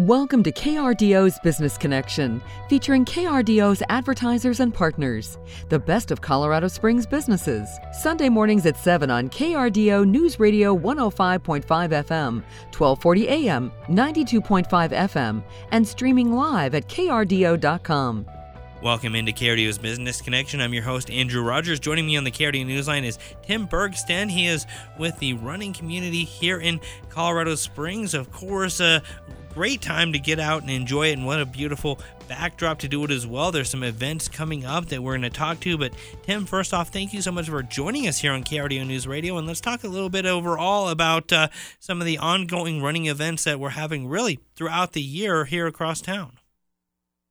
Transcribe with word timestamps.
Welcome 0.00 0.42
to 0.42 0.50
KRDO's 0.50 1.38
Business 1.38 1.78
Connection, 1.78 2.42
featuring 2.68 3.04
KRDO's 3.04 3.80
advertisers 3.88 4.58
and 4.58 4.74
partners, 4.74 5.38
the 5.68 5.78
best 5.78 6.10
of 6.10 6.20
Colorado 6.20 6.66
Springs 6.66 7.06
businesses. 7.06 7.68
Sunday 7.92 8.28
mornings 8.28 8.66
at 8.66 8.76
7 8.76 9.08
on 9.08 9.30
KRDO 9.30 10.04
News 10.04 10.40
Radio 10.40 10.76
105.5 10.76 11.62
FM, 11.62 12.42
1240 12.76 13.28
AM, 13.28 13.70
92.5 13.88 14.66
FM, 14.90 15.44
and 15.70 15.86
streaming 15.86 16.32
live 16.32 16.74
at 16.74 16.88
krdo.com. 16.88 18.26
Welcome 18.82 19.14
into 19.14 19.30
KRDO's 19.30 19.78
Business 19.78 20.20
Connection. 20.20 20.60
I'm 20.60 20.74
your 20.74 20.82
host, 20.82 21.08
Andrew 21.08 21.42
Rogers. 21.42 21.78
Joining 21.78 22.04
me 22.04 22.16
on 22.16 22.24
the 22.24 22.32
KRDO 22.32 22.66
Newsline 22.66 23.04
is 23.04 23.18
Tim 23.42 23.68
Bergsten. 23.68 24.28
He 24.28 24.46
is 24.46 24.66
with 24.98 25.16
the 25.20 25.34
running 25.34 25.72
community 25.72 26.24
here 26.24 26.58
in 26.58 26.80
Colorado 27.08 27.54
Springs. 27.54 28.12
Of 28.12 28.32
course, 28.32 28.80
a 28.80 29.02
great 29.54 29.80
time 29.80 30.12
to 30.12 30.18
get 30.18 30.40
out 30.40 30.62
and 30.62 30.70
enjoy 30.70 31.08
it, 31.08 31.12
and 31.12 31.24
what 31.24 31.40
a 31.40 31.46
beautiful 31.46 32.00
backdrop 32.28 32.78
to 32.80 32.88
do 32.88 33.04
it 33.04 33.10
as 33.10 33.26
well. 33.26 33.52
There's 33.52 33.70
some 33.70 33.82
events 33.82 34.28
coming 34.28 34.64
up 34.64 34.86
that 34.86 35.02
we're 35.02 35.12
going 35.12 35.22
to 35.22 35.30
talk 35.30 35.60
to. 35.60 35.78
But, 35.78 35.94
Tim, 36.22 36.44
first 36.44 36.74
off, 36.74 36.88
thank 36.88 37.14
you 37.14 37.22
so 37.22 37.30
much 37.30 37.48
for 37.48 37.62
joining 37.62 38.06
us 38.06 38.18
here 38.18 38.32
on 38.32 38.42
KRDO 38.42 38.86
News 38.86 39.06
Radio. 39.06 39.38
And 39.38 39.46
let's 39.46 39.60
talk 39.60 39.84
a 39.84 39.88
little 39.88 40.10
bit 40.10 40.26
overall 40.26 40.88
about 40.88 41.32
uh, 41.32 41.48
some 41.78 42.00
of 42.00 42.06
the 42.06 42.18
ongoing 42.18 42.82
running 42.82 43.06
events 43.06 43.44
that 43.44 43.60
we're 43.60 43.70
having 43.70 44.08
really 44.08 44.40
throughout 44.56 44.92
the 44.92 45.02
year 45.02 45.44
here 45.44 45.66
across 45.66 46.00
town. 46.00 46.38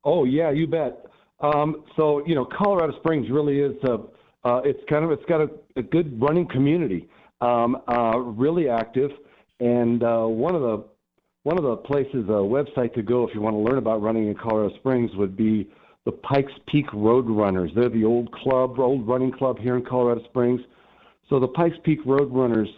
Oh, 0.06 0.24
yeah, 0.24 0.52
you 0.52 0.68
bet. 0.68 1.06
Um, 1.44 1.84
so 1.98 2.26
you 2.26 2.36
know, 2.36 2.46
Colorado 2.46 2.98
Springs 3.00 3.30
really 3.30 3.60
is 3.60 3.76
a 3.84 4.00
uh, 4.46 4.62
it's 4.66 4.80
kind 4.90 5.06
of 5.06 5.12
it's 5.12 5.24
got 5.26 5.42
a, 5.42 5.50
a 5.76 5.82
good 5.82 6.20
running 6.22 6.48
community, 6.48 7.08
um, 7.42 7.78
uh, 7.88 8.18
really 8.18 8.70
active, 8.70 9.12
and 9.60 10.04
uh, 10.04 10.26
one 10.26 10.56
of 10.56 10.62
the 10.62 10.86
one 11.44 11.58
of 11.58 11.64
the 11.64 11.76
places, 11.78 12.26
a 12.28 12.32
website 12.32 12.94
to 12.96 13.02
go 13.02 13.28
if 13.28 13.34
you 13.36 13.42
want 13.42 13.54
to 13.54 13.60
learn 13.60 13.78
about 13.78 14.02
running 14.02 14.28
in 14.28 14.36
Colorado 14.36 14.76
Springs 14.78 15.12
would 15.16 15.36
be 15.38 15.70
the 16.06 16.12
Pikes 16.12 16.52
Peak 16.68 16.86
Road 16.94 17.26
Runners. 17.30 17.72
They're 17.76 17.90
the 17.90 18.04
old 18.06 18.32
club, 18.32 18.80
old 18.80 19.08
running 19.08 19.32
club 19.32 19.60
here 19.60 19.76
in 19.76 19.86
Colorado 19.86 20.24
Springs. 20.26 20.62
So 21.30 21.40
the 21.40 21.48
Pikes 21.48 21.78
Peak 21.84 22.00
Road 22.06 22.32
Runners 22.32 22.70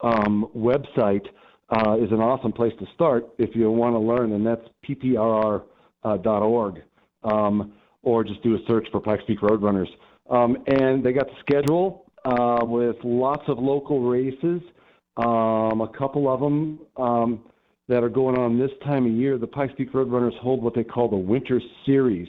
um, 0.00 0.50
website 0.56 1.26
uh, 1.70 1.96
is 1.98 2.10
an 2.10 2.20
awesome 2.20 2.52
place 2.52 2.72
to 2.78 2.86
start 2.94 3.26
if 3.38 3.54
you 3.54 3.70
want 3.70 3.94
to 3.94 3.98
learn, 3.98 4.32
and 4.32 4.46
that's 4.46 4.66
pprr.org. 4.86 5.62
Uh, 7.24 7.28
um, 7.28 7.72
or 8.04 8.22
just 8.22 8.42
do 8.42 8.54
a 8.54 8.58
search 8.66 8.86
for 8.92 9.00
Pikes 9.00 9.24
Peak 9.26 9.40
Roadrunners. 9.40 9.88
Um, 10.30 10.58
and 10.66 11.04
they 11.04 11.12
got 11.12 11.26
the 11.26 11.36
schedule 11.40 12.04
uh, 12.24 12.64
with 12.64 12.96
lots 13.02 13.42
of 13.48 13.58
local 13.58 14.00
races, 14.00 14.62
um, 15.16 15.80
a 15.80 15.90
couple 15.96 16.32
of 16.32 16.40
them 16.40 16.80
um, 16.96 17.44
that 17.88 18.02
are 18.02 18.08
going 18.08 18.38
on 18.38 18.58
this 18.58 18.70
time 18.84 19.06
of 19.06 19.12
year. 19.12 19.38
The 19.38 19.46
Pikes 19.46 19.74
Peak 19.76 19.92
Roadrunners 19.92 20.38
hold 20.38 20.62
what 20.62 20.74
they 20.74 20.84
call 20.84 21.08
the 21.08 21.16
Winter 21.16 21.60
Series. 21.84 22.28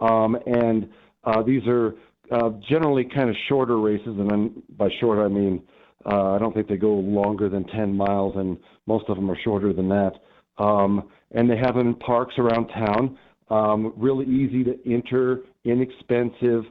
Um, 0.00 0.36
and 0.46 0.88
uh, 1.24 1.42
these 1.42 1.62
are 1.66 1.94
uh, 2.30 2.50
generally 2.68 3.04
kind 3.04 3.30
of 3.30 3.36
shorter 3.48 3.78
races, 3.78 4.06
and 4.06 4.30
then 4.30 4.62
by 4.76 4.88
short 5.00 5.18
I 5.18 5.28
mean 5.28 5.62
uh, 6.06 6.32
I 6.32 6.38
don't 6.38 6.54
think 6.54 6.68
they 6.68 6.76
go 6.76 6.94
longer 6.94 7.48
than 7.48 7.64
10 7.64 7.96
miles, 7.96 8.34
and 8.36 8.56
most 8.86 9.04
of 9.08 9.16
them 9.16 9.30
are 9.30 9.38
shorter 9.42 9.72
than 9.72 9.88
that. 9.88 10.12
Um, 10.58 11.08
and 11.32 11.48
they 11.50 11.56
have 11.56 11.74
them 11.74 11.88
in 11.88 11.94
parks 11.94 12.34
around 12.38 12.68
town. 12.68 13.18
Um, 13.50 13.94
really 13.96 14.26
easy 14.26 14.64
to 14.64 14.76
enter, 14.90 15.40
inexpensive, 15.64 16.64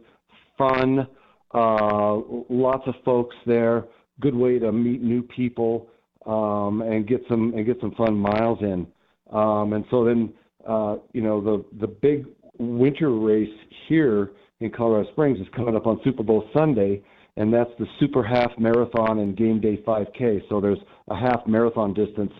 fun, 0.57 1.07
uh, 1.53 2.15
lots 2.49 2.83
of 2.87 2.95
folks 3.03 3.35
there. 3.45 3.85
Good 4.19 4.35
way 4.35 4.59
to 4.59 4.71
meet 4.71 5.01
new 5.01 5.21
people 5.23 5.89
um, 6.27 6.81
and 6.81 7.07
get 7.07 7.23
some 7.29 7.53
and 7.55 7.65
get 7.65 7.79
some 7.81 7.91
fun 7.91 8.15
miles 8.15 8.59
in. 8.61 8.85
Um, 9.31 9.73
and 9.73 9.85
so 9.89 10.05
then, 10.05 10.33
uh, 10.67 10.97
you 11.13 11.21
know, 11.21 11.41
the 11.41 11.65
the 11.79 11.87
big 11.87 12.25
winter 12.59 13.09
race 13.11 13.49
here 13.87 14.31
in 14.59 14.69
Colorado 14.71 15.09
Springs 15.11 15.39
is 15.39 15.47
coming 15.55 15.75
up 15.75 15.87
on 15.87 15.99
Super 16.03 16.23
Bowl 16.23 16.47
Sunday, 16.55 17.01
and 17.37 17.53
that's 17.53 17.71
the 17.79 17.85
Super 17.99 18.23
Half 18.23 18.51
Marathon 18.57 19.19
and 19.19 19.37
Game 19.37 19.61
Day 19.61 19.77
5K. 19.87 20.41
So 20.49 20.59
there's 20.59 20.79
a 21.09 21.15
half 21.15 21.45
marathon 21.47 21.93
distance 21.93 22.33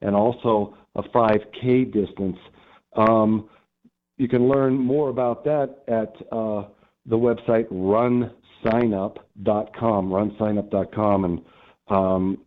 and 0.00 0.14
also 0.14 0.76
a 0.94 1.02
5K 1.02 1.92
distance. 1.92 2.38
Um, 2.96 3.48
you 4.16 4.28
can 4.28 4.48
learn 4.48 4.78
more 4.78 5.08
about 5.08 5.42
that 5.44 5.82
at 5.88 6.14
uh, 6.30 6.66
the 7.06 7.16
website 7.16 7.66
runsignup.com, 7.72 8.30
runsignup.com, 10.10 11.24
and 11.24 11.42
um, 11.88 12.38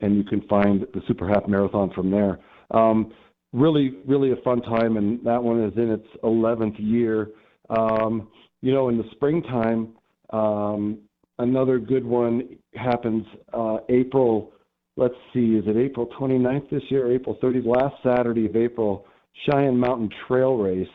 and 0.00 0.16
you 0.16 0.24
can 0.24 0.42
find 0.42 0.86
the 0.94 1.00
Super 1.06 1.28
Half 1.28 1.48
Marathon 1.48 1.90
from 1.94 2.10
there. 2.10 2.38
Um, 2.70 3.12
really, 3.52 3.98
really 4.06 4.32
a 4.32 4.36
fun 4.36 4.60
time, 4.62 4.96
and 4.96 5.24
that 5.24 5.42
one 5.42 5.62
is 5.62 5.72
in 5.76 5.90
its 5.90 6.06
11th 6.22 6.76
year. 6.78 7.30
Um, 7.70 8.28
you 8.60 8.72
know, 8.72 8.88
in 8.88 8.98
the 8.98 9.04
springtime, 9.12 9.94
um, 10.30 10.98
another 11.38 11.78
good 11.78 12.04
one 12.04 12.56
happens 12.74 13.24
uh, 13.52 13.78
April. 13.88 14.52
Let's 14.96 15.14
see, 15.32 15.54
is 15.56 15.64
it 15.66 15.76
April 15.76 16.08
29th 16.18 16.70
this 16.70 16.82
year? 16.88 17.12
April 17.12 17.38
30th, 17.42 17.66
last 17.66 17.94
Saturday 18.02 18.46
of 18.46 18.56
April, 18.56 19.06
Cheyenne 19.44 19.78
Mountain 19.78 20.10
Trail 20.26 20.56
Race 20.56 20.88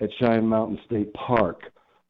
at 0.00 0.10
Cheyenne 0.18 0.46
Mountain 0.46 0.78
State 0.86 1.12
Park. 1.14 1.62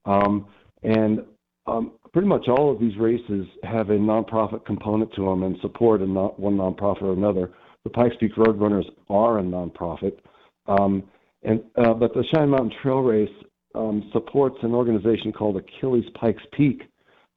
Um, 0.04 0.46
and 0.82 1.20
um, 1.68 1.92
pretty 2.12 2.28
much 2.28 2.48
all 2.48 2.72
of 2.72 2.80
these 2.80 2.96
races 2.96 3.46
have 3.62 3.90
a 3.90 3.94
nonprofit 3.94 4.64
component 4.64 5.12
to 5.14 5.24
them 5.24 5.42
and 5.42 5.56
support 5.60 6.02
a 6.02 6.06
one 6.06 6.56
nonprofit 6.56 7.02
or 7.02 7.12
another. 7.12 7.52
The 7.84 7.90
Pikes 7.90 8.16
Peak 8.18 8.34
Roadrunners 8.36 8.86
are 9.08 9.38
a 9.38 9.42
nonprofit, 9.42 10.18
um, 10.66 11.04
and 11.42 11.62
uh, 11.76 11.94
but 11.94 12.12
the 12.14 12.24
Cheyenne 12.32 12.50
Mountain 12.50 12.72
Trail 12.82 13.00
Race 13.00 13.28
um, 13.74 14.10
supports 14.12 14.56
an 14.62 14.74
organization 14.74 15.32
called 15.32 15.56
Achilles 15.56 16.04
Pikes 16.20 16.42
Peak, 16.56 16.82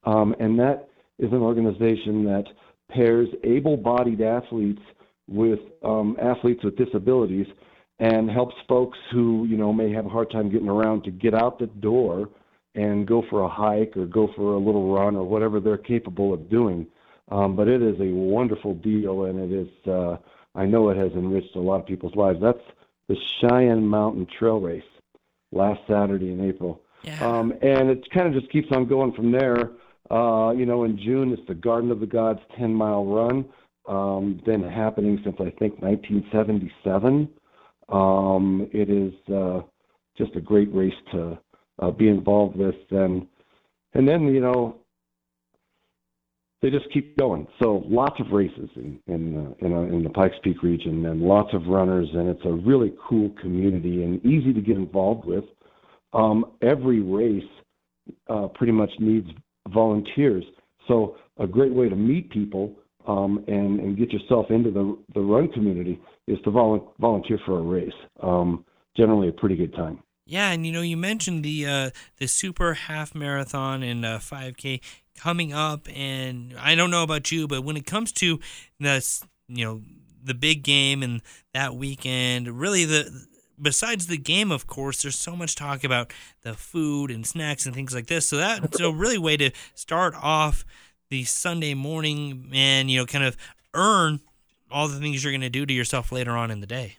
um, 0.04 0.36
and 0.40 0.58
that 0.60 0.90
is 1.20 1.32
an 1.32 1.40
organization 1.40 2.24
that 2.26 2.46
pairs 2.90 3.30
able-bodied 3.44 4.22
athletes 4.22 4.82
with 5.28 5.60
um, 5.84 6.18
athletes 6.22 6.64
with 6.64 6.76
disabilities 6.76 7.48
and 8.00 8.30
helps 8.30 8.56
folks 8.68 8.98
who 9.12 9.46
you 9.46 9.58
know 9.58 9.72
may 9.72 9.92
have 9.92 10.06
a 10.06 10.10
hard 10.10 10.32
time 10.32 10.52
getting 10.52 10.70
around 10.70 11.04
to 11.04 11.12
get 11.12 11.34
out 11.34 11.60
the 11.60 11.68
door 11.68 12.30
and 12.76 13.08
go 13.08 13.24
for 13.30 13.42
a 13.42 13.50
hike 13.50 13.96
or 13.98 14.06
go 14.06 14.30
for 14.36 14.54
a 14.54 14.58
little 14.58 14.94
run 14.94 15.16
or 15.16 15.24
whatever 15.24 15.60
they're 15.60 15.78
capable 15.78 16.34
of 16.34 16.50
doing. 16.50 16.88
Um, 17.30 17.56
but 17.56 17.68
it 17.68 17.82
is 17.82 18.00
a 18.00 18.14
wonderful 18.14 18.76
deal, 18.76 19.26
and 19.26 19.40
it 19.40 19.56
is 19.56 19.88
uh, 19.88 20.18
I 20.54 20.66
know 20.66 20.90
it 20.90 20.98
has 20.98 21.12
enriched 21.14 21.56
a 21.56 21.62
lot 21.62 21.80
of 21.80 21.86
people's 21.86 22.16
lives. 22.16 22.40
That's 22.42 22.60
the 23.08 23.16
Cheyenne 23.40 23.88
Mountain 23.88 24.28
Trail 24.38 24.60
Race 24.60 24.84
last 25.52 25.80
Saturday 25.88 26.32
in 26.32 26.44
April, 26.44 26.82
yeah. 27.04 27.26
um, 27.26 27.54
and 27.62 27.90
it 27.90 28.10
kind 28.14 28.28
of 28.28 28.34
just 28.34 28.52
keeps 28.52 28.68
on 28.72 28.88
going 28.88 29.14
from 29.14 29.32
there. 29.32 29.72
Uh, 30.10 30.52
you 30.52 30.66
know, 30.66 30.84
in 30.84 30.98
June 30.98 31.32
it's 31.32 31.48
the 31.48 31.56
Garden 31.56 31.90
of 31.90 32.02
the 32.02 32.06
Gods 32.06 32.42
10 32.58 32.74
mile 32.74 33.06
run. 33.06 33.46
Um, 33.88 34.42
been 34.46 34.62
happening 34.62 35.20
since 35.24 35.36
I 35.40 35.50
think 35.58 35.82
1977. 35.82 37.30
Um, 37.90 38.70
it 38.72 38.90
is 38.90 39.14
uh, 39.34 39.62
just 40.18 40.36
a 40.36 40.42
great 40.42 40.74
race 40.74 40.94
to 41.14 41.40
uh, 41.82 41.92
be 41.92 42.08
involved 42.08 42.56
with, 42.56 42.76
and 42.92 43.28
and 43.94 44.08
then 44.08 44.28
you 44.28 44.42
know 44.42 44.78
they 46.62 46.70
just 46.70 46.92
keep 46.94 47.18
going. 47.18 47.48
So 47.62 47.84
lots 47.88 48.20
of 48.20 48.32
races 48.32 48.70
in 48.76 49.00
in 49.08 49.38
uh, 49.38 49.66
in, 49.66 49.74
uh, 49.74 49.82
in 49.82 50.04
the 50.04 50.10
Pikes 50.10 50.36
Peak 50.44 50.64
region, 50.64 51.06
and 51.06 51.22
lots 51.22 51.54
of 51.54 51.68
runners, 51.68 52.08
and 52.14 52.30
it's 52.30 52.46
a 52.46 52.52
really 52.52 52.94
cool 53.08 53.32
community 53.42 54.04
and 54.04 54.24
easy 54.26 54.54
to 54.54 54.62
get 54.62 54.78
involved 54.78 55.26
with. 55.26 55.46
Um, 56.14 56.54
every 56.62 57.00
race 57.00 57.44
uh, 58.30 58.48
pretty 58.48 58.74
much 58.74 58.92
needs 59.00 59.28
volunteers, 59.70 60.44
so 60.88 61.16
a 61.38 61.48
great 61.48 61.74
way 61.74 61.90
to 61.90 61.96
meet 61.96 62.30
people 62.30 62.76
um, 63.08 63.44
and, 63.48 63.80
and 63.80 63.98
get 63.98 64.12
yourself 64.12 64.48
into 64.50 64.72
the, 64.72 64.98
the 65.14 65.20
run 65.20 65.48
community 65.52 66.00
is 66.28 66.38
to 66.44 66.52
vol- 66.52 66.94
volunteer 67.00 67.40
for 67.46 67.60
a 67.60 67.62
race. 67.62 67.94
Um, 68.22 68.66
generally, 68.96 69.30
a 69.30 69.32
pretty 69.32 69.56
good 69.56 69.74
time. 69.74 70.00
Yeah, 70.26 70.52
and 70.52 70.66
you 70.66 70.72
know, 70.72 70.82
you 70.82 70.98
mentioned 70.98 71.44
the 71.44 71.66
uh, 71.66 71.90
the 72.18 72.28
super 72.28 72.74
half 72.74 73.14
marathon 73.16 73.84
and 73.84 74.06
uh, 74.06 74.20
5K 74.20 74.82
coming 75.18 75.52
up, 75.54 75.88
and 75.94 76.56
I 76.60 76.76
don't 76.76 76.92
know 76.92 77.04
about 77.04 77.32
you, 77.32 77.48
but 77.48 77.64
when 77.64 77.78
it 77.78 77.86
comes 77.86 78.12
to 78.14 78.40
the 78.80 79.06
you 79.48 79.66
know 79.66 79.82
the 80.24 80.34
big 80.34 80.64
game 80.64 81.02
and 81.04 81.22
that 81.54 81.76
weekend, 81.76 82.48
really 82.48 82.86
the 82.86 83.28
besides 83.62 84.08
the 84.08 84.18
game, 84.18 84.52
of 84.52 84.68
course, 84.68 85.02
there's 85.02 85.18
so 85.18 85.36
much 85.36 85.56
talk 85.56 85.84
about 85.84 86.12
the 86.42 86.54
food 86.54 87.12
and 87.12 87.26
snacks 87.26 87.66
and 87.66 87.76
things 87.76 87.94
like 87.94 88.08
this. 88.08 88.28
So 88.28 88.38
that's 88.38 88.80
a 88.80 88.92
really 88.92 89.18
way 89.18 89.38
to 89.38 89.52
start 89.76 90.14
off 90.22 90.66
the 91.10 91.24
Sunday 91.26 91.74
morning 91.74 92.50
and, 92.54 92.90
you 92.90 92.98
know, 93.00 93.06
kind 93.06 93.24
of 93.24 93.38
earn 93.74 94.22
all 94.72 94.88
the 94.88 95.00
things 95.00 95.24
you're 95.24 95.34
going 95.34 95.42
to 95.42 95.50
do 95.50 95.66
to 95.66 95.74
yourself 95.74 96.12
later 96.12 96.32
on 96.32 96.50
in 96.50 96.62
the 96.62 96.68
day. 96.68 96.98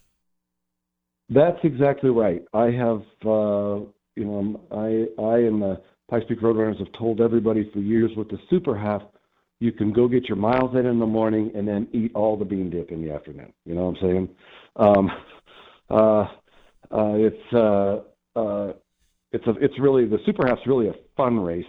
That's 1.30 1.58
exactly 1.64 2.10
right. 2.10 2.42
I 2.52 2.66
have, 2.66 3.02
uh, 3.24 3.80
you 4.16 4.24
know, 4.24 4.60
I, 4.70 5.22
I 5.22 5.38
and 5.38 5.62
the 5.62 5.80
Pikes 6.10 6.26
Peak 6.28 6.40
Roadrunners 6.40 6.78
have 6.78 6.92
told 6.98 7.20
everybody 7.20 7.70
for 7.72 7.78
years 7.78 8.10
with 8.16 8.28
the 8.28 8.38
super 8.50 8.76
half, 8.76 9.02
you 9.60 9.72
can 9.72 9.92
go 9.92 10.08
get 10.08 10.24
your 10.24 10.36
miles 10.36 10.74
in 10.74 10.86
in 10.86 10.98
the 10.98 11.06
morning 11.06 11.50
and 11.54 11.66
then 11.66 11.86
eat 11.92 12.10
all 12.14 12.36
the 12.36 12.44
bean 12.44 12.68
dip 12.68 12.90
in 12.90 13.02
the 13.02 13.12
afternoon. 13.12 13.52
You 13.64 13.74
know 13.74 13.86
what 13.86 13.96
I'm 14.02 14.02
saying? 14.02 14.28
Um, 14.76 15.10
uh, 15.88 16.26
uh, 16.90 17.14
it's 17.14 17.54
uh, 17.54 18.00
uh, 18.38 18.72
it's 19.30 19.46
a, 19.46 19.52
it's 19.60 19.78
really 19.78 20.04
the 20.04 20.18
super 20.26 20.46
half's 20.46 20.66
really 20.66 20.88
a 20.88 20.94
fun 21.16 21.38
race, 21.38 21.64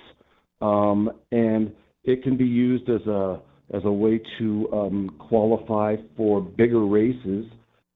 um, 0.60 1.10
and 1.32 1.72
it 2.04 2.24
can 2.24 2.36
be 2.36 2.46
used 2.46 2.90
as 2.90 3.06
a 3.08 3.40
as 3.74 3.84
a 3.86 3.92
way 3.92 4.20
to 4.40 4.68
um, 4.74 5.16
qualify 5.20 5.96
for 6.18 6.42
bigger 6.42 6.86
races, 6.86 7.46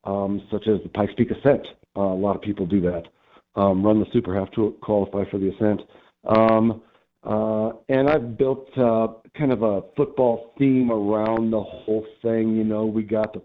um, 0.08 0.42
such 0.50 0.68
as 0.68 0.82
the 0.82 0.90
Pikes 0.90 1.14
Peak 1.18 1.30
Ascent. 1.32 1.68
Uh, 1.96 2.02
a 2.02 2.16
lot 2.16 2.36
of 2.36 2.42
people 2.42 2.66
do 2.66 2.82
that. 2.82 3.04
Um, 3.56 3.84
run 3.84 4.00
the 4.00 4.06
super 4.14 4.38
half 4.38 4.50
to 4.52 4.76
qualify 4.82 5.30
for 5.30 5.38
the 5.38 5.50
ascent. 5.50 5.82
Um, 6.28 6.82
uh, 7.24 7.72
and 7.90 8.10
I've 8.10 8.38
built 8.38 8.70
uh, 8.78 9.08
kind 9.38 9.52
of 9.52 9.64
a 9.64 9.82
football 9.96 10.54
theme 10.58 10.92
around 10.92 11.52
the 11.52 11.62
whole 11.62 12.06
thing. 12.22 12.56
You 12.56 12.64
know, 12.64 12.86
we 12.86 13.04
got 13.04 13.34
the, 13.34 13.42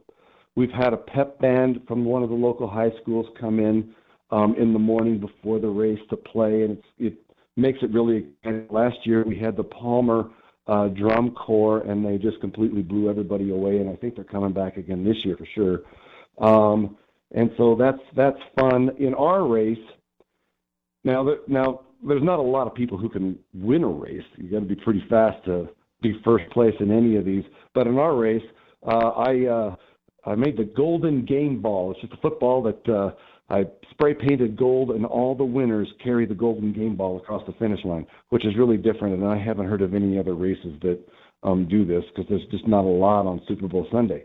we've 0.55 0.71
had 0.71 0.93
a 0.93 0.99
pep 0.99 1.41
band 1.41 1.81
from 1.89 2.05
one 2.05 2.23
of 2.23 2.29
the 2.29 2.35
local 2.35 2.69
high 2.69 2.93
schools 3.01 3.27
come 3.41 3.59
in 3.59 3.95
um, 4.31 4.55
in 4.57 4.73
the 4.73 4.79
morning 4.79 5.19
before 5.19 5.59
the 5.59 5.69
race 5.69 6.01
to 6.11 6.17
play, 6.17 6.63
and 6.63 6.73
it's, 6.73 6.87
it 6.99 7.15
makes 7.57 7.79
it 7.83 7.91
really. 7.91 8.27
Last 8.71 8.99
year 9.05 9.25
we 9.25 9.39
had 9.39 9.57
the 9.57 9.65
Palmer 9.65 10.31
uh, 10.67 10.89
drum 10.89 11.33
corps, 11.33 11.81
and 11.81 12.05
they 12.05 12.19
just 12.19 12.41
completely 12.41 12.83
blew 12.83 13.11
everybody 13.11 13.51
away. 13.51 13.79
And 13.79 13.89
I 13.91 13.97
think 13.97 14.15
they're 14.15 14.25
coming 14.25 14.53
back 14.53 14.77
again 14.77 15.05
this 15.05 15.25
year 15.25 15.37
for 15.37 15.47
sure. 15.55 15.81
Um, 16.43 16.99
and 17.35 17.51
so 17.57 17.75
that's 17.79 18.01
that's 18.15 18.39
fun 18.59 18.91
in 18.99 19.15
our 19.15 19.47
race. 19.47 19.79
Now, 21.05 21.25
that, 21.25 21.49
now 21.49 21.81
there's 22.07 22.23
not 22.23 22.39
a 22.39 22.43
lot 22.43 22.67
of 22.67 22.75
people 22.75 22.99
who 22.99 23.09
can 23.09 23.39
win 23.55 23.85
a 23.85 23.89
race. 23.89 24.23
You 24.37 24.51
got 24.51 24.61
to 24.61 24.67
be 24.67 24.75
pretty 24.75 25.05
fast 25.09 25.45
to 25.47 25.69
be 26.03 26.21
first 26.25 26.49
place 26.51 26.75
in 26.81 26.91
any 26.91 27.17
of 27.17 27.25
these. 27.25 27.45
But 27.75 27.87
in 27.87 27.99
our 27.99 28.15
race, 28.15 28.43
uh, 28.87 29.11
I 29.11 29.47
uh, 29.47 29.77
I 30.27 30.35
made 30.35 30.57
the 30.57 30.65
golden 30.65 31.25
game 31.25 31.63
ball. 31.63 31.93
It's 31.93 32.01
just 32.01 32.13
a 32.13 32.21
football 32.21 32.63
that 32.65 32.89
uh, 32.89 33.13
I 33.49 33.65
spray 33.91 34.15
painted 34.15 34.57
gold, 34.57 34.91
and 34.91 35.07
all 35.07 35.35
the 35.35 35.45
winners 35.45 35.89
carry 36.03 36.27
the 36.27 36.35
golden 36.35 36.73
game 36.73 36.97
ball 36.97 37.17
across 37.17 37.43
the 37.47 37.53
finish 37.55 37.85
line, 37.85 38.07
which 38.29 38.45
is 38.45 38.57
really 38.57 38.77
different. 38.77 39.15
And 39.15 39.25
I 39.25 39.39
haven't 39.39 39.69
heard 39.69 39.83
of 39.83 39.95
any 39.95 40.19
other 40.19 40.35
races 40.35 40.75
that 40.83 40.99
um, 41.43 41.67
do 41.69 41.85
this 41.85 42.05
because 42.15 42.29
there's 42.29 42.47
just 42.51 42.67
not 42.69 42.85
a 42.85 42.89
lot 42.89 43.27
on 43.27 43.41
Super 43.49 43.69
Bowl 43.69 43.87
Sunday. 43.91 44.25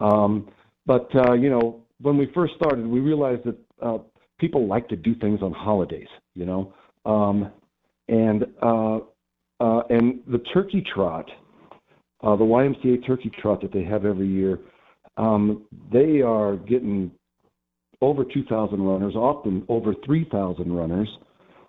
Um, 0.00 0.48
but 0.86 1.08
uh, 1.14 1.32
you 1.32 1.50
know, 1.50 1.82
when 2.00 2.16
we 2.16 2.30
first 2.34 2.54
started, 2.56 2.86
we 2.86 3.00
realized 3.00 3.42
that 3.44 3.56
uh, 3.82 3.98
people 4.38 4.66
like 4.66 4.88
to 4.88 4.96
do 4.96 5.14
things 5.16 5.40
on 5.42 5.52
holidays. 5.52 6.08
You 6.34 6.46
know, 6.46 6.74
um, 7.04 7.52
and 8.08 8.44
uh, 8.62 8.98
uh, 9.60 9.82
and 9.90 10.20
the 10.26 10.38
turkey 10.52 10.84
trot, 10.94 11.28
uh, 12.22 12.36
the 12.36 12.44
YMCA 12.44 13.06
turkey 13.06 13.30
trot 13.40 13.60
that 13.62 13.72
they 13.72 13.84
have 13.84 14.04
every 14.04 14.28
year, 14.28 14.58
um, 15.16 15.64
they 15.92 16.20
are 16.20 16.56
getting 16.56 17.10
over 18.02 18.24
2,000 18.24 18.80
runners, 18.80 19.14
often 19.14 19.64
over 19.68 19.94
3,000 20.04 20.70
runners 20.72 21.08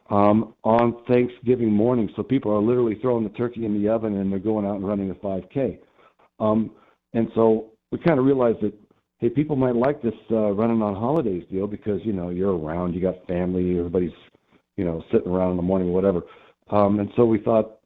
um, 0.10 0.54
on 0.64 1.04
Thanksgiving 1.08 1.72
morning. 1.72 2.10
So 2.16 2.24
people 2.24 2.52
are 2.52 2.62
literally 2.62 2.98
throwing 3.02 3.24
the 3.24 3.30
turkey 3.32 3.66
in 3.66 3.82
the 3.82 3.90
oven 3.90 4.18
and 4.18 4.32
they're 4.32 4.40
going 4.40 4.66
out 4.66 4.76
and 4.76 4.88
running 4.88 5.10
a 5.10 5.16
5K. 5.16 5.80
Um, 6.40 6.72
and 7.14 7.30
so 7.36 7.72
we 7.92 8.00
kind 8.00 8.20
of 8.20 8.26
realized 8.26 8.60
that 8.62 8.74
hey, 9.20 9.30
people 9.30 9.56
might 9.56 9.76
like 9.76 10.02
this 10.02 10.14
uh, 10.32 10.52
running 10.52 10.82
on 10.82 10.96
holidays 10.96 11.44
deal 11.52 11.68
because 11.68 12.00
you 12.04 12.14
know 12.14 12.30
you're 12.30 12.56
around, 12.58 12.94
you 12.94 13.02
got 13.02 13.26
family, 13.28 13.78
everybody's 13.78 14.12
you 14.76 14.86
know 14.86 15.04
sitting 15.12 15.32
around 15.32 15.52
in 15.52 15.58
the 15.58 15.64
morning, 15.64 15.92
whatever. 15.92 16.22
Um, 16.70 17.00
and 17.00 17.10
so 17.16 17.26
we 17.26 17.40
thought 17.40 17.80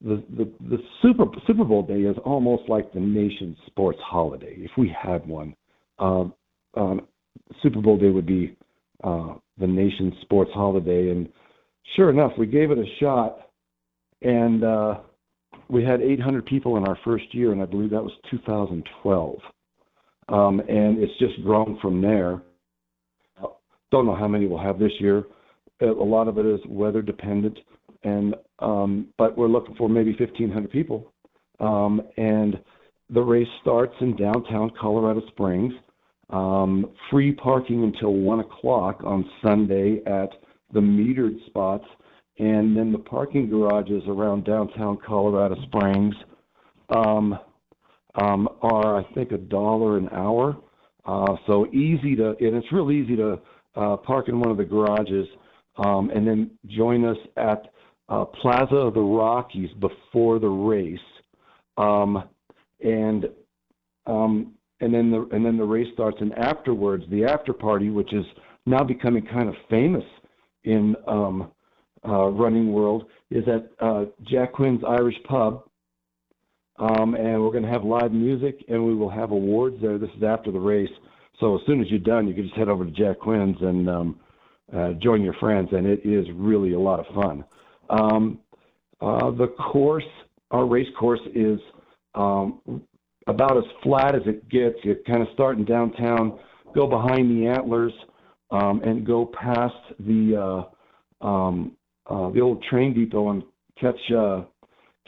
the, 0.00 0.22
the 0.36 0.50
the 0.68 0.78
Super 1.02 1.24
Super 1.46 1.64
Bowl 1.64 1.82
day 1.82 2.00
is 2.00 2.16
almost 2.24 2.68
like 2.68 2.92
the 2.92 3.00
nation's 3.00 3.56
sports 3.66 3.98
holiday 4.02 4.54
if 4.58 4.70
we 4.76 4.88
had 4.88 5.26
one. 5.26 5.54
Um, 5.98 6.34
um, 6.74 7.06
Super 7.62 7.80
Bowl 7.80 7.98
day 7.98 8.10
would 8.10 8.26
be 8.26 8.56
uh, 9.02 9.34
the 9.58 9.66
nation's 9.66 10.14
sports 10.22 10.50
holiday, 10.54 11.10
and 11.10 11.28
sure 11.96 12.10
enough, 12.10 12.32
we 12.38 12.46
gave 12.46 12.70
it 12.70 12.78
a 12.78 12.86
shot, 13.00 13.50
and 14.22 14.62
uh, 14.62 14.98
we 15.68 15.84
had 15.84 16.00
800 16.00 16.46
people 16.46 16.76
in 16.76 16.86
our 16.86 16.98
first 17.04 17.34
year, 17.34 17.52
and 17.52 17.62
I 17.62 17.66
believe 17.66 17.90
that 17.90 18.02
was 18.02 18.12
2012. 18.30 19.38
Um, 20.28 20.60
and 20.60 20.98
it's 20.98 21.16
just 21.18 21.42
grown 21.42 21.78
from 21.80 22.00
there. 22.00 22.42
Don't 23.90 24.06
know 24.06 24.14
how 24.14 24.28
many 24.28 24.46
we'll 24.46 24.58
have 24.58 24.78
this 24.78 24.92
year. 25.00 25.24
A 25.80 25.86
lot 25.86 26.28
of 26.28 26.38
it 26.38 26.44
is 26.44 26.60
weather 26.68 27.02
dependent, 27.02 27.58
and 28.02 28.34
um, 28.58 29.08
but 29.16 29.38
we're 29.38 29.48
looking 29.48 29.76
for 29.76 29.88
maybe 29.88 30.10
1,500 30.18 30.70
people. 30.70 31.12
Um, 31.60 32.02
and 32.16 32.58
the 33.10 33.20
race 33.20 33.48
starts 33.62 33.94
in 34.00 34.16
downtown 34.16 34.70
Colorado 34.78 35.22
Springs. 35.28 35.72
Um, 36.30 36.90
free 37.10 37.32
parking 37.32 37.84
until 37.84 38.12
one 38.12 38.40
o'clock 38.40 39.00
on 39.02 39.28
Sunday 39.42 40.02
at 40.06 40.28
the 40.74 40.80
metered 40.80 41.44
spots, 41.46 41.86
and 42.38 42.76
then 42.76 42.92
the 42.92 42.98
parking 42.98 43.48
garages 43.48 44.02
around 44.06 44.44
downtown 44.44 44.98
Colorado 45.06 45.56
Springs 45.62 46.14
um, 46.94 47.38
um, 48.20 48.48
are, 48.62 48.98
I 48.98 49.04
think, 49.14 49.32
a 49.32 49.38
dollar 49.38 49.96
an 49.96 50.08
hour. 50.10 50.56
Uh, 51.04 51.36
so 51.46 51.66
easy 51.72 52.14
to, 52.16 52.30
and 52.40 52.56
it's 52.56 52.70
real 52.72 52.90
easy 52.90 53.16
to 53.16 53.40
uh, 53.76 53.96
park 53.96 54.28
in 54.28 54.40
one 54.40 54.50
of 54.50 54.56
the 54.56 54.64
garages, 54.64 55.26
um, 55.76 56.10
and 56.10 56.26
then 56.26 56.50
join 56.66 57.04
us 57.04 57.16
at 57.36 57.72
uh, 58.08 58.24
Plaza 58.24 58.76
of 58.76 58.94
the 58.94 59.00
Rockies 59.00 59.70
before 59.80 60.38
the 60.38 60.48
race. 60.48 60.98
Um, 61.76 62.24
and 62.82 63.26
um, 64.06 64.54
and 64.80 64.94
then 64.94 65.10
the 65.10 65.28
and 65.32 65.44
then 65.44 65.56
the 65.56 65.64
race 65.64 65.88
starts, 65.92 66.18
and 66.20 66.32
afterwards, 66.38 67.04
the 67.10 67.24
after 67.24 67.52
party, 67.52 67.90
which 67.90 68.12
is 68.12 68.24
now 68.66 68.82
becoming 68.82 69.26
kind 69.26 69.48
of 69.48 69.54
famous 69.68 70.04
in 70.64 70.94
um, 71.06 71.50
uh, 72.06 72.26
running 72.28 72.72
world, 72.72 73.06
is 73.30 73.44
at 73.48 73.70
uh, 73.80 74.04
Jack 74.22 74.52
Quinn's 74.52 74.82
Irish 74.86 75.16
Pub, 75.24 75.67
um, 76.78 77.14
and 77.14 77.42
we're 77.42 77.50
going 77.50 77.64
to 77.64 77.70
have 77.70 77.84
live 77.84 78.12
music, 78.12 78.64
and 78.68 78.84
we 78.84 78.94
will 78.94 79.10
have 79.10 79.30
awards 79.30 79.76
there. 79.80 79.98
This 79.98 80.10
is 80.16 80.22
after 80.22 80.50
the 80.52 80.60
race, 80.60 80.90
so 81.40 81.56
as 81.56 81.60
soon 81.66 81.80
as 81.80 81.88
you're 81.90 82.00
done, 82.00 82.26
you 82.26 82.34
can 82.34 82.44
just 82.44 82.56
head 82.56 82.68
over 82.68 82.84
to 82.84 82.90
Jack 82.90 83.20
Quinn's 83.20 83.56
and 83.60 83.88
um, 83.88 84.20
uh, 84.76 84.92
join 84.94 85.22
your 85.22 85.34
friends, 85.34 85.68
and 85.72 85.86
it 85.86 86.00
is 86.04 86.26
really 86.34 86.72
a 86.72 86.80
lot 86.80 87.00
of 87.00 87.06
fun. 87.14 87.44
Um, 87.90 88.40
uh, 89.00 89.30
the 89.30 89.48
course, 89.72 90.04
our 90.50 90.66
race 90.66 90.88
course, 90.98 91.20
is 91.34 91.60
um, 92.14 92.82
about 93.26 93.56
as 93.56 93.64
flat 93.82 94.14
as 94.14 94.22
it 94.26 94.48
gets. 94.48 94.76
You 94.82 94.96
kind 95.06 95.22
of 95.22 95.28
start 95.34 95.58
in 95.58 95.64
downtown, 95.64 96.38
go 96.74 96.86
behind 96.86 97.30
the 97.30 97.46
antlers, 97.46 97.92
um, 98.50 98.82
and 98.82 99.06
go 99.06 99.26
past 99.26 99.74
the 100.00 100.66
uh, 101.22 101.24
um, 101.26 101.76
uh, 102.06 102.30
the 102.30 102.40
old 102.40 102.62
train 102.64 102.94
depot 102.94 103.30
and 103.30 103.42
catch 103.80 103.98
uh, 104.16 104.42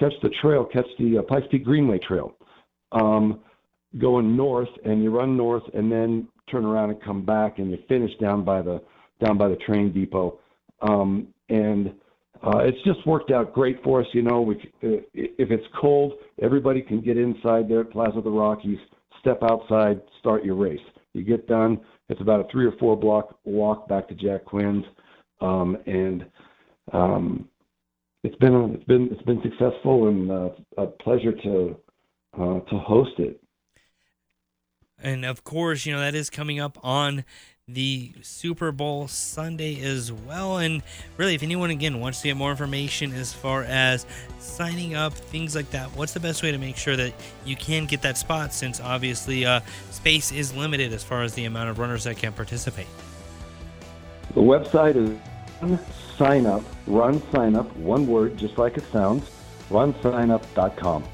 catch 0.00 0.14
the 0.22 0.30
trail, 0.40 0.64
catch 0.64 0.88
the 0.98 1.18
uh, 1.18 1.22
Pikes 1.22 1.46
Peak 1.50 1.64
Greenway 1.64 1.98
Trail. 1.98 2.34
Um, 2.90 3.40
going 3.98 4.36
north, 4.36 4.68
and 4.84 5.02
you 5.02 5.10
run 5.10 5.36
north, 5.36 5.62
and 5.74 5.90
then 5.90 6.28
turn 6.50 6.64
around 6.64 6.90
and 6.90 7.02
come 7.02 7.24
back, 7.24 7.58
and 7.58 7.70
you 7.70 7.78
finish 7.88 8.10
down 8.20 8.44
by 8.44 8.62
the 8.62 8.82
down 9.24 9.36
by 9.36 9.48
the 9.48 9.56
train 9.56 9.92
depot. 9.92 10.38
Um, 10.80 11.28
and 11.48 11.92
uh, 12.42 12.58
it's 12.60 12.82
just 12.84 13.06
worked 13.06 13.30
out 13.30 13.52
great 13.52 13.82
for 13.84 14.00
us. 14.00 14.06
You 14.12 14.22
know, 14.22 14.40
we, 14.40 14.54
uh, 14.82 15.02
if 15.12 15.50
it's 15.50 15.66
cold, 15.80 16.14
everybody 16.40 16.80
can 16.80 17.00
get 17.00 17.18
inside 17.18 17.68
there 17.68 17.80
at 17.80 17.90
Plaza 17.90 18.18
of 18.18 18.24
the 18.24 18.30
Rockies, 18.30 18.78
step 19.20 19.40
outside, 19.42 20.00
start 20.20 20.44
your 20.44 20.54
race. 20.54 20.80
You 21.12 21.22
get 21.22 21.46
done. 21.46 21.80
It's 22.08 22.20
about 22.20 22.40
a 22.40 22.48
three 22.50 22.66
or 22.66 22.72
four 22.78 22.96
block 22.96 23.38
walk 23.44 23.88
back 23.88 24.08
to 24.08 24.14
Jack 24.14 24.44
Quinn's, 24.44 24.84
um, 25.40 25.76
and 25.86 26.24
um, 26.92 27.48
it's 28.22 28.36
been 28.36 28.74
it's 28.74 28.84
been 28.84 29.08
it's 29.10 29.22
been 29.22 29.42
successful 29.42 30.08
and 30.08 30.30
uh, 30.30 30.50
a 30.78 30.86
pleasure 30.86 31.32
to 31.32 31.76
uh, 32.34 32.60
to 32.60 32.78
host 32.78 33.18
it. 33.18 33.42
And 35.02 35.24
of 35.24 35.44
course, 35.44 35.86
you 35.86 35.92
know 35.92 36.00
that 36.00 36.14
is 36.14 36.28
coming 36.28 36.60
up 36.60 36.78
on 36.82 37.24
the 37.66 38.12
Super 38.22 38.72
Bowl 38.72 39.08
Sunday 39.08 39.80
as 39.82 40.12
well. 40.12 40.58
And 40.58 40.82
really, 41.16 41.34
if 41.34 41.42
anyone 41.42 41.70
again 41.70 42.00
wants 42.00 42.20
to 42.20 42.28
get 42.28 42.36
more 42.36 42.50
information 42.50 43.12
as 43.14 43.32
far 43.32 43.62
as 43.62 44.04
signing 44.38 44.94
up, 44.94 45.14
things 45.14 45.54
like 45.54 45.70
that, 45.70 45.88
what's 45.96 46.12
the 46.12 46.20
best 46.20 46.42
way 46.42 46.50
to 46.50 46.58
make 46.58 46.76
sure 46.76 46.96
that 46.96 47.14
you 47.44 47.56
can 47.56 47.86
get 47.86 48.02
that 48.02 48.18
spot 48.18 48.52
since 48.52 48.80
obviously 48.80 49.46
uh, 49.46 49.60
space 49.90 50.32
is 50.32 50.54
limited 50.54 50.92
as 50.92 51.04
far 51.04 51.22
as 51.22 51.32
the 51.34 51.44
amount 51.44 51.70
of 51.70 51.78
runners 51.78 52.04
that 52.04 52.16
can 52.16 52.32
participate? 52.32 52.88
The 54.34 54.40
website 54.40 54.96
is 54.96 55.16
sign 56.16 56.46
up, 56.46 56.62
run 56.86 57.22
sign 57.32 57.56
up, 57.56 57.74
one 57.76 58.06
word, 58.06 58.36
just 58.36 58.58
like 58.58 58.76
it 58.76 58.84
sounds, 58.92 59.30
runsignup.com. 59.70 61.04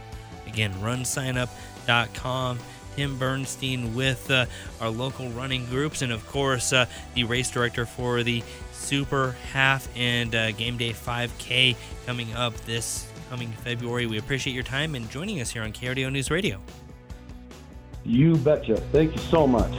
Again, 0.47 0.73
runsignup.com. 0.75 2.59
Tim 2.97 3.19
Bergsten 3.19 3.95
with 3.95 4.31
uh, 4.31 4.47
our 4.81 4.89
local 4.89 5.29
running 5.31 5.67
groups, 5.67 6.01
and 6.01 6.11
of 6.11 6.27
course, 6.27 6.73
uh, 6.73 6.87
the 7.15 7.25
race 7.25 7.51
director 7.51 7.85
for 7.85 8.23
the 8.23 8.43
Super 8.73 9.37
Half 9.53 9.87
and 9.95 10.35
uh, 10.35 10.53
Game 10.53 10.79
Day 10.79 10.93
5K 10.93 11.77
coming 12.07 12.33
up 12.33 12.55
this 12.65 13.07
coming 13.29 13.53
February. 13.53 14.07
We 14.07 14.19
appreciate 14.19 14.55
your 14.55 14.63
time 14.63 14.95
and 14.95 15.11
joining 15.11 15.43
us 15.43 15.51
here 15.51 15.63
on 15.63 15.73
KRDO 15.73 16.11
News 16.11 16.31
Radio. 16.31 16.59
You 18.05 18.37
betcha. 18.37 18.77
Thank 18.93 19.13
you 19.13 19.21
so 19.21 19.47
much. 19.47 19.73